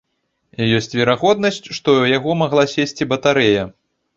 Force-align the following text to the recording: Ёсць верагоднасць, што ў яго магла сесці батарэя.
Ёсць 0.77 0.95
верагоднасць, 0.99 1.59
што 1.59 1.77
ў 1.99 2.17
яго 2.17 2.31
магла 2.43 2.65
сесці 2.75 3.11
батарэя. 3.13 3.71